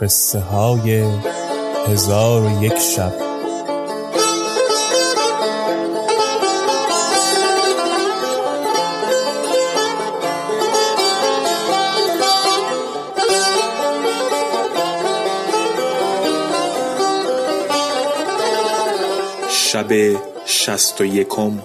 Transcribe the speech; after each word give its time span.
قصه 0.00 0.40
های 0.40 1.04
هزار 1.86 2.42
و 2.42 2.64
یک 2.64 2.76
شب. 2.76 3.12
شب 19.50 20.16
شست 20.46 21.00
و 21.00 21.04
یکم. 21.04 21.62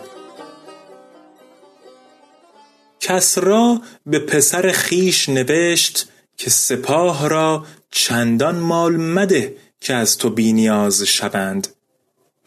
کسرا 3.00 3.81
به 4.06 4.20
پسر 4.20 4.72
خیش 4.72 5.30
نوشت 5.30 6.08
که 6.38 6.50
سپاه 6.50 7.30
را 7.30 7.66
چندان 7.95 8.59
مال 8.59 8.97
مده 8.97 9.58
که 9.80 9.93
از 9.93 10.17
تو 10.17 10.30
بینیاز 10.30 11.04
شوند 11.04 11.67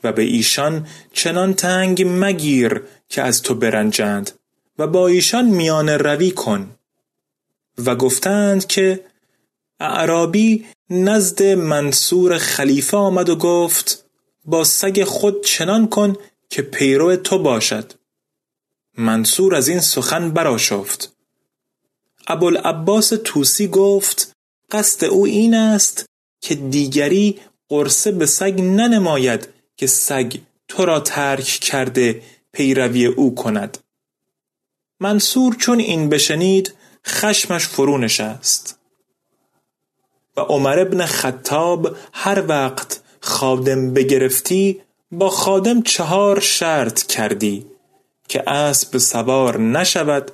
و 0.05 0.13
به 0.13 0.23
ایشان 0.23 0.87
چنان 1.13 1.55
تنگ 1.55 2.05
مگیر 2.07 2.83
که 3.09 3.23
از 3.23 3.43
تو 3.43 3.55
برنجند 3.55 4.31
و 4.79 4.87
با 4.87 5.09
ایشان 5.09 5.45
میان 5.45 5.89
روی 5.89 6.31
کن. 6.31 6.75
و 7.79 7.97
گفتند 7.97 8.67
که 8.67 9.05
اعرابی 9.81 10.67
نزد 10.91 11.43
منصور 11.43 12.39
خلیفه 12.39 12.97
آمد 12.97 13.29
و 13.29 13.37
گفت 13.37 14.05
با 14.45 14.65
سگ 14.65 15.05
خود 15.05 15.45
چنان 15.45 15.89
کن 15.89 16.17
که 16.51 16.63
پیرو 16.63 17.17
تو 17.17 17.39
باشد. 17.39 17.93
منصور 18.99 19.55
از 19.55 19.69
این 19.69 19.81
سخن 19.81 20.31
برآشفت. 20.31 21.17
ابوالعباس 22.27 23.13
توسی 23.25 23.69
گفت 23.69 24.36
قصد 24.71 25.05
او 25.05 25.27
این 25.27 25.55
است 25.55 26.07
که 26.41 26.55
دیگری 26.55 27.41
قرصه 27.69 28.13
به 28.13 28.27
سگ 28.27 28.61
ننماید 28.61 29.49
که 29.77 29.87
سگ 29.87 30.37
تو 30.69 30.85
را 30.85 31.01
ترک 31.01 31.45
کرده 31.45 32.23
پیروی 32.53 33.07
او 33.07 33.35
کند. 33.35 33.79
منصور 35.01 35.55
چون 35.55 35.79
این 35.79 36.09
بشنید 36.09 36.75
خشمش 37.07 37.67
فرو 37.67 37.99
نشست. 37.99 38.79
و 40.37 40.41
عمر 40.41 40.79
ابن 40.79 41.07
خطاب 41.07 41.97
هر 42.13 42.47
وقت 42.47 43.01
خادم 43.21 43.95
بگرفتی 43.95 44.81
با 45.13 45.31
خادم 45.31 45.83
چهار 45.83 46.41
شرط 46.41 47.03
کردی 47.03 47.67
که 48.29 48.51
اسب 48.51 48.99
سوار 48.99 49.61
نشود 49.61 50.31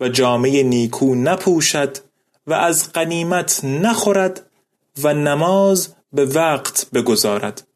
و 0.00 0.08
جامعه 0.08 0.62
نیکو 0.62 1.14
نپوشد 1.14 1.98
و 2.46 2.52
از 2.52 2.92
غنیمت 2.92 3.64
نخورد 3.64 4.50
و 5.02 5.14
نماز 5.14 5.94
به 6.12 6.24
وقت 6.24 6.90
بگذارد. 6.90 7.66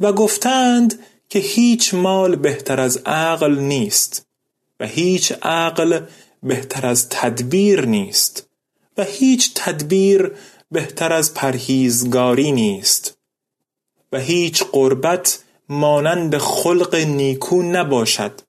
و 0.00 0.12
گفتند 0.12 0.98
که 1.28 1.38
هیچ 1.38 1.94
مال 1.94 2.36
بهتر 2.36 2.80
از 2.80 2.96
عقل 3.06 3.58
نیست 3.58 4.26
و 4.80 4.86
هیچ 4.86 5.32
عقل 5.32 6.00
بهتر 6.42 6.86
از 6.86 7.08
تدبیر 7.08 7.86
نیست 7.86 8.48
و 8.96 9.04
هیچ 9.04 9.52
تدبیر 9.54 10.32
بهتر 10.70 11.12
از 11.12 11.34
پرهیزگاری 11.34 12.52
نیست 12.52 13.18
و 14.12 14.18
هیچ 14.18 14.64
قربت 14.64 15.38
مانند 15.68 16.38
خلق 16.38 16.94
نیکو 16.94 17.62
نباشد 17.62 18.40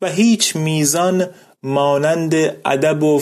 و 0.00 0.10
هیچ 0.10 0.56
میزان 0.56 1.26
مانند 1.64 2.34
ادب 2.64 3.02
و 3.02 3.20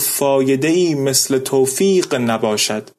ای 0.63 0.95
مثل 0.95 1.39
توفیق 1.39 2.15
نباشد. 2.15 2.91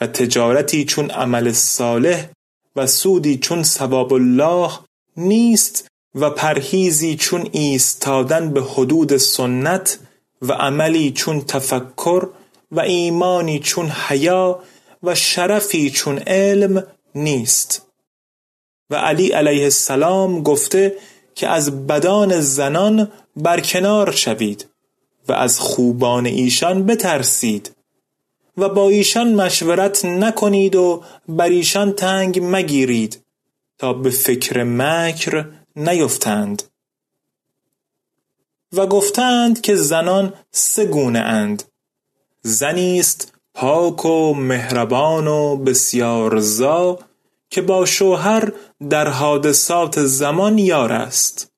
و 0.00 0.06
تجارتی 0.06 0.84
چون 0.84 1.10
عمل 1.10 1.52
صالح 1.52 2.28
و 2.76 2.86
سودی 2.86 3.38
چون 3.38 3.62
ثواب 3.62 4.12
الله 4.12 4.70
نیست 5.16 5.88
و 6.14 6.30
پرهیزی 6.30 7.16
چون 7.16 7.48
ایستادن 7.52 8.50
به 8.50 8.62
حدود 8.62 9.16
سنت 9.16 9.98
و 10.42 10.52
عملی 10.52 11.12
چون 11.12 11.40
تفکر 11.40 12.28
و 12.70 12.80
ایمانی 12.80 13.58
چون 13.58 13.90
حیا 13.90 14.62
و 15.02 15.14
شرفی 15.14 15.90
چون 15.90 16.18
علم 16.18 16.86
نیست. 17.14 17.86
و 18.90 18.94
علی 18.94 19.28
علیه 19.28 19.64
السلام 19.64 20.42
گفته 20.42 20.96
که 21.40 21.48
از 21.48 21.86
بدان 21.86 22.40
زنان 22.40 23.12
برکنار 23.36 24.12
شوید 24.12 24.68
و 25.28 25.32
از 25.32 25.60
خوبان 25.60 26.26
ایشان 26.26 26.86
بترسید 26.86 27.76
و 28.56 28.68
با 28.68 28.88
ایشان 28.88 29.34
مشورت 29.34 30.04
نکنید 30.04 30.76
و 30.76 31.02
بر 31.28 31.48
ایشان 31.48 31.92
تنگ 31.92 32.40
مگیرید 32.42 33.24
تا 33.78 33.92
به 33.92 34.10
فکر 34.10 34.62
مکر 34.64 35.44
نیفتند. 35.76 36.62
و 38.72 38.86
گفتند 38.86 39.60
که 39.60 39.76
زنان 39.76 40.32
سه 40.50 40.84
گونه 40.84 41.18
اند. 41.18 41.62
زنی 42.42 43.00
است 43.00 43.32
پاک 43.54 44.04
و 44.04 44.34
مهربان 44.34 45.26
و 45.26 45.56
بسیار 45.56 46.40
زا 46.40 46.98
که 47.50 47.62
با 47.62 47.86
شوهر 47.86 48.52
در 48.90 49.08
حادثات 49.08 50.00
زمان 50.00 50.58
یار 50.58 50.92
است. 50.92 51.50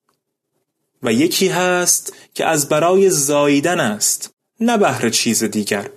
و 1.03 1.13
یکی 1.13 1.47
هست 1.47 2.13
که 2.33 2.45
از 2.45 2.69
برای 2.69 3.09
زاییدن 3.09 3.79
است 3.79 4.33
نه 4.59 4.77
بهر 4.77 5.09
چیز 5.09 5.43
دیگر. 5.43 5.89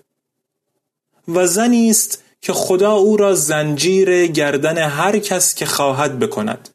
و 1.29 1.47
زنی 1.47 1.91
است 1.91 2.23
که 2.41 2.53
خدا 2.53 2.93
او 2.93 3.17
را 3.17 3.35
زنجیر 3.35 4.27
گردن 4.27 4.79
هر 4.79 5.19
کس 5.19 5.55
که 5.55 5.67
خواهد 5.67 6.19
بکند. 6.19 6.69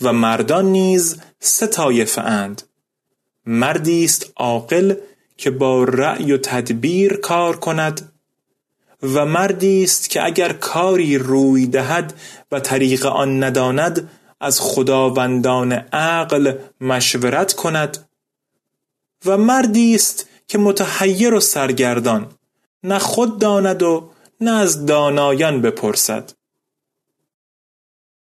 و 0.00 0.12
مردان 0.12 0.64
نیز 0.64 1.16
سه 1.40 1.66
طایفه 1.66 2.20
اند. 2.20 2.62
مردی 3.46 4.04
است 4.04 4.32
عاقل 4.36 4.94
که 5.36 5.50
با 5.50 5.84
رأی 5.84 6.32
و 6.32 6.38
تدبیر 6.38 7.16
کار 7.16 7.56
کند 7.56 8.12
و 9.02 9.24
مردی 9.24 9.84
است 9.84 10.10
که 10.10 10.24
اگر 10.24 10.52
کاری 10.52 11.18
روی 11.18 11.66
دهد 11.66 12.20
و 12.52 12.60
طریق 12.60 13.06
آن 13.06 13.44
نداند 13.44 14.10
از 14.40 14.60
خداوندان 14.60 15.72
عقل 15.72 16.52
مشورت 16.80 17.52
کند. 17.52 18.08
و 19.24 19.36
مردی 19.36 19.94
است 19.94 20.28
که 20.48 20.58
متحیر 20.58 21.34
و 21.34 21.40
سرگردان 21.40 22.32
نه 22.82 22.98
خود 22.98 23.38
داند 23.38 23.82
و 23.82 24.10
نه 24.40 24.50
از 24.50 24.86
دانایان 24.86 25.62
بپرسد. 25.62 26.32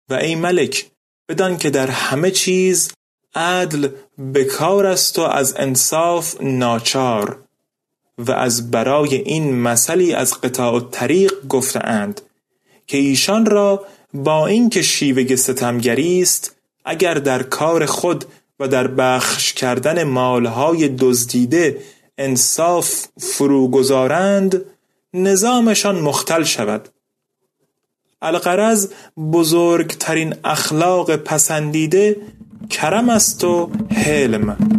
و 0.09 0.15
ای 0.15 0.35
ملک 0.35 0.91
بدان 1.29 1.59
که 1.59 1.71
در 1.71 1.87
همه 1.87 2.31
چیز 2.31 2.93
عدل 3.35 3.89
بکار 4.35 4.87
است 4.87 5.19
و 5.19 5.23
از 5.23 5.55
انصاف 5.57 6.41
ناچار. 6.41 7.45
و 8.27 8.33
از 8.33 8.71
برای 8.71 9.15
این 9.15 9.55
مثلی 9.55 10.13
از 10.13 10.41
قطاع 10.41 10.81
طریق 10.91 11.33
گفتهاند 11.49 12.21
که 12.87 12.99
ایشان 12.99 13.47
را 13.47 13.85
با 14.15 14.47
اینکه 14.47 14.83
شیوه 14.83 15.37
ستمگری 15.37 16.23
است 16.23 16.57
اگر 16.85 17.15
در 17.15 17.43
کار 17.43 17.87
خود 17.87 18.25
و 18.61 18.69
در 18.69 18.87
بخش 18.87 19.53
کردن 19.53 20.03
مالهای 20.03 20.89
دزدیده 20.89 21.81
انصاف 22.19 23.07
فرو 23.19 23.69
گذارند 23.69 24.65
نظامشان 25.15 25.99
مختل 25.99 26.45
شود. 26.45 26.89
الغرض 28.23 28.89
بزرگترین 29.33 30.35
اخلاق 30.45 31.17
پسندیده 31.17 32.17
کرم 32.71 33.09
است 33.09 33.45
و 33.45 33.71
حلم. 33.95 34.70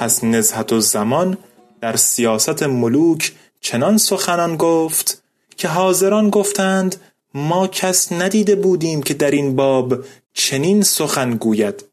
پس 0.00 0.24
نزهت 0.24 0.78
زمان 0.78 1.36
در 1.80 1.96
سیاست 1.96 2.62
ملوک 2.62 3.32
چنان 3.60 3.98
سخنان 3.98 4.56
گفت 4.56 5.22
که 5.56 5.68
حاضران 5.68 6.30
گفتند 6.30 6.96
ما 7.34 7.66
کس 7.66 8.12
ندیده 8.12 8.54
بودیم 8.54 9.02
که 9.02 9.14
در 9.14 9.30
این 9.30 9.56
باب 9.56 9.94
چنین 10.32 10.82
سخن 10.82 11.30
گوید. 11.30 11.84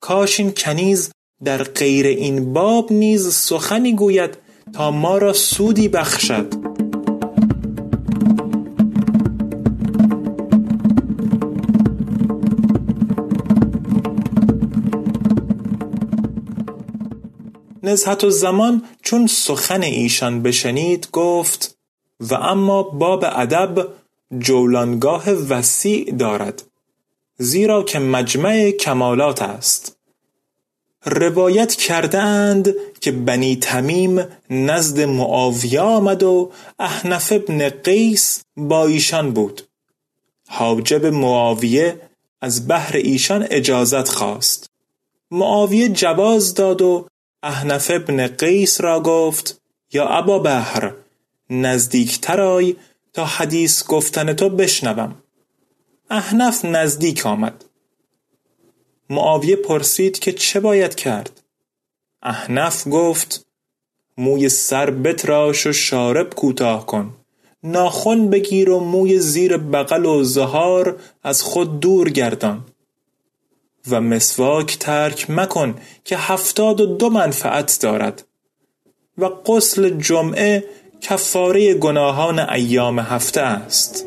کاش 0.00 0.40
این 0.40 0.52
کنیز 0.52 1.10
در 1.44 1.62
غیر 1.62 2.06
این 2.06 2.52
باب 2.52 2.92
نیز 2.92 3.34
سخنی 3.34 3.92
گوید 3.92 4.38
تا 4.72 4.90
ما 4.90 5.18
را 5.18 5.32
سودی 5.32 5.88
بخشد. 5.88 6.54
نزهت 17.86 18.28
زمان 18.28 18.82
چون 19.02 19.26
سخن 19.26 19.82
ایشان 19.82 20.42
بشنید 20.42 21.08
گفت 21.12 21.78
و 22.20 22.34
اما 22.34 22.82
باب 22.82 23.24
ادب 23.24 23.88
جولانگاه 24.38 25.30
وسیع 25.30 26.12
دارد 26.12 26.62
زیرا 27.38 27.82
که 27.82 27.98
مجمع 27.98 28.70
کمالات 28.70 29.42
است. 29.42 29.96
روایت 31.04 32.14
اند 32.14 32.74
که 33.00 33.12
بنی 33.12 33.56
تمیم 33.56 34.26
نزد 34.50 35.00
معاویه 35.00 35.80
آمد 35.80 36.22
و 36.22 36.50
احنف 36.78 37.32
ابن 37.32 37.68
قیس 37.68 38.42
با 38.56 38.86
ایشان 38.86 39.30
بود. 39.32 39.62
حاجب 40.48 41.06
معاویه 41.06 42.00
از 42.40 42.68
بحر 42.68 42.96
ایشان 42.96 43.46
اجازت 43.50 44.08
خواست. 44.08 44.70
معاویه 45.30 45.88
جواز 45.88 46.54
داد 46.54 46.82
و 46.82 47.06
احنف 47.42 47.90
ابن 47.94 48.26
قیس 48.26 48.80
را 48.80 49.00
گفت 49.00 49.60
یا 49.92 50.06
ابا 50.08 50.38
بحر 50.38 50.92
نزدیکتر 51.50 52.40
آی 52.40 52.76
تا 53.12 53.24
حدیث 53.24 53.86
گفتن 53.86 54.32
تو 54.32 54.48
بشنوم. 54.48 55.14
احنف 56.10 56.64
نزدیک 56.64 57.26
آمد. 57.26 57.64
معاویه 59.10 59.56
پرسید 59.56 60.18
که 60.18 60.32
چه 60.32 60.60
باید 60.60 60.94
کرد. 60.94 61.42
احنف 62.22 62.84
گفت 62.90 63.46
موی 64.18 64.48
سر 64.48 64.90
بتراش 64.90 65.66
و 65.66 65.72
شارب 65.72 66.34
کوتاه 66.34 66.86
کن 66.86 67.14
ناخن 67.62 68.30
بگیر 68.30 68.70
و 68.70 68.80
موی 68.80 69.18
زیر 69.18 69.56
بغل 69.56 70.06
و 70.06 70.24
زهار 70.24 71.00
از 71.22 71.42
خود 71.42 71.80
دور 71.80 72.10
گردان. 72.10 72.64
و 73.90 74.00
مسواک 74.00 74.78
ترک 74.78 75.30
مکن 75.30 75.74
که 76.04 76.16
هفتاد 76.16 76.80
و 76.80 76.86
دو 76.86 77.10
منفعت 77.10 77.78
دارد. 77.80 78.24
و 79.18 79.28
غسل 79.28 79.90
جمعه 79.90 80.64
کفاره 81.00 81.74
گناهان 81.74 82.38
ایام 82.38 82.98
هفته 82.98 83.40
است. 83.40 84.06